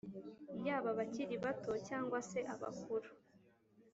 yaba 0.65 0.87
abakiri 0.93 1.35
bato 1.43 1.71
cyangwa 1.87 2.19
se 2.29 2.39
abakuru 2.53 3.07